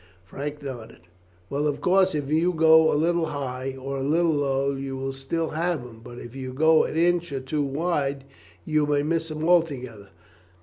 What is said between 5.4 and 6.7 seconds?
have him; but if you